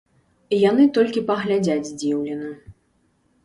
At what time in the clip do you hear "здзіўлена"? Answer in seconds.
1.93-2.51